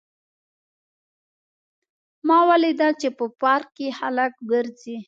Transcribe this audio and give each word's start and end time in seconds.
ما 2.27 2.37
ولیدل 2.49 2.91
چې 3.01 3.09
په 3.17 3.25
پارک 3.41 3.67
کې 3.77 3.87
خلک 3.99 4.31
ګرځي 4.51 4.95